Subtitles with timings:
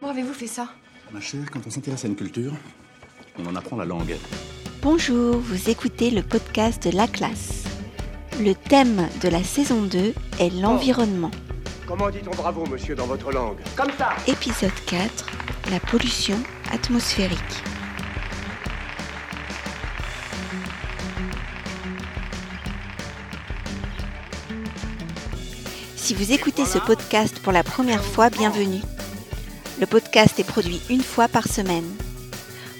[0.00, 0.68] Comment avez-vous fait ça?
[1.12, 2.52] Ma chère, quand on s'intéresse à une culture,
[3.38, 4.16] on en apprend la langue.
[4.82, 7.64] Bonjour, vous écoutez le podcast de La Classe.
[8.40, 11.30] Le thème de la saison 2 est l'environnement.
[11.86, 13.58] Comment dit-on bravo, monsieur, dans votre langue?
[13.76, 15.26] Comme ça Épisode 4,
[15.70, 16.36] la pollution
[16.70, 17.38] atmosphérique.
[25.96, 28.80] Si vous écoutez ce podcast pour la première fois, bienvenue.
[29.78, 31.96] Le podcast est produit une fois par semaine.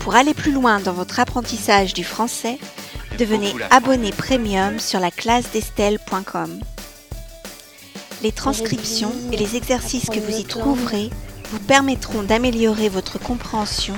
[0.00, 2.58] Pour aller plus loin dans votre apprentissage du français,
[3.18, 6.60] devenez abonné premium sur la classe d'Estelle.com.
[8.22, 11.10] Les transcriptions et les exercices que vous y trouverez
[11.50, 13.94] vous permettront d'améliorer votre compréhension,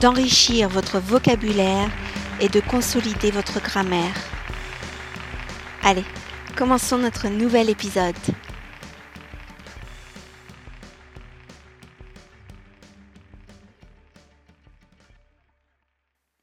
[0.00, 1.90] d'enrichir votre vocabulaire
[2.40, 4.14] et de consolider votre grammaire.
[5.84, 6.04] Allez,
[6.56, 8.16] commençons notre nouvel épisode.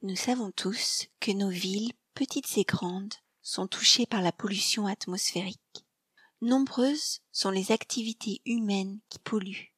[0.06, 5.86] Nous savons tous que nos villes, petites et grandes, sont touchées par la pollution atmosphérique.
[6.42, 9.74] Nombreuses sont les activités humaines qui polluent.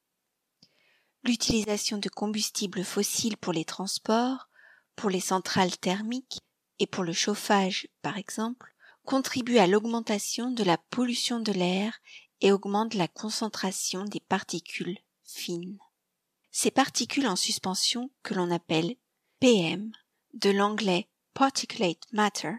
[1.24, 4.50] L'utilisation de combustibles fossiles pour les transports,
[4.96, 6.42] pour les centrales thermiques
[6.80, 8.74] et pour le chauffage, par exemple,
[9.04, 12.00] contribue à l'augmentation de la pollution de l'air
[12.42, 15.78] et augmente la concentration des particules fines.
[16.50, 18.96] Ces particules en suspension, que l'on appelle
[19.40, 19.92] PM,
[20.36, 22.54] de l'anglais particulate matter,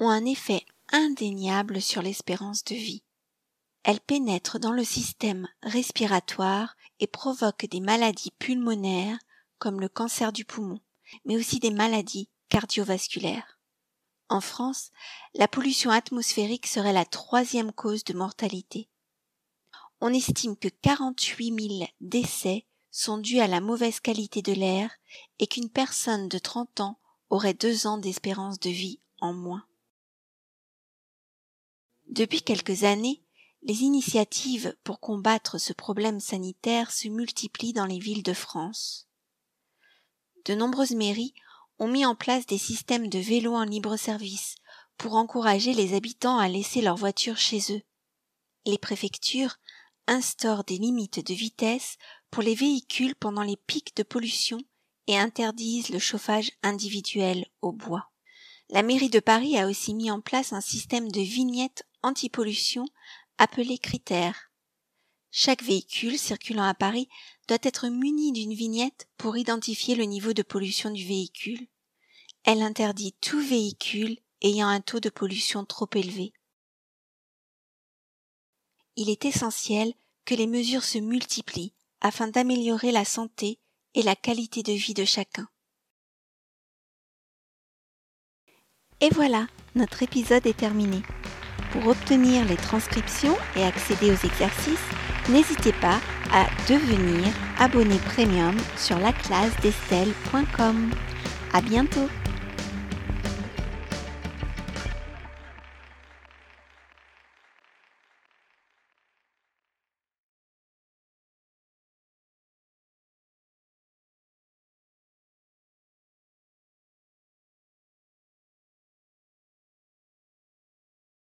[0.00, 3.02] ont un effet indéniable sur l'espérance de vie.
[3.82, 9.18] Elles pénètrent dans le système respiratoire et provoquent des maladies pulmonaires
[9.58, 10.80] comme le cancer du poumon,
[11.24, 13.58] mais aussi des maladies cardiovasculaires.
[14.28, 14.90] En France,
[15.34, 18.88] la pollution atmosphérique serait la troisième cause de mortalité.
[20.00, 24.90] On estime que 48 000 décès sont dus à la mauvaise qualité de l'air
[25.38, 26.98] et qu'une personne de 30 ans
[27.30, 29.64] aurait deux ans d'espérance de vie en moins.
[32.08, 33.22] Depuis quelques années,
[33.62, 39.08] les initiatives pour combattre ce problème sanitaire se multiplient dans les villes de France.
[40.44, 41.34] De nombreuses mairies
[41.78, 44.54] ont mis en place des systèmes de vélos en libre service
[44.96, 47.82] pour encourager les habitants à laisser leurs voitures chez eux.
[48.64, 49.56] Les préfectures
[50.06, 51.98] instaurent des limites de vitesse
[52.30, 54.58] pour les véhicules pendant les pics de pollution
[55.06, 58.10] et interdisent le chauffage individuel au bois.
[58.70, 62.86] La mairie de Paris a aussi mis en place un système de vignettes anti-pollution
[63.38, 64.50] appelé critères.
[65.30, 67.08] Chaque véhicule circulant à Paris
[67.46, 71.66] doit être muni d'une vignette pour identifier le niveau de pollution du véhicule.
[72.44, 76.32] Elle interdit tout véhicule ayant un taux de pollution trop élevé.
[78.96, 79.92] Il est essentiel
[80.24, 83.60] que les mesures se multiplient afin d'améliorer la santé
[83.96, 85.48] et la qualité de vie de chacun.
[89.00, 91.02] Et voilà, notre épisode est terminé.
[91.72, 94.88] Pour obtenir les transcriptions et accéder aux exercices,
[95.28, 96.00] n'hésitez pas
[96.32, 97.24] à devenir
[97.58, 100.90] abonné premium sur la classe d'Estelle.com.
[101.52, 102.08] À bientôt!